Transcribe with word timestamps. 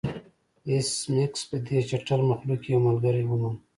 ایس 0.69 0.89
میکس 1.11 1.41
په 1.49 1.57
دې 1.65 1.77
چټل 1.89 2.21
مخلوق 2.31 2.59
کې 2.63 2.69
یو 2.73 2.81
ملګری 2.87 3.23
وموند 3.25 3.57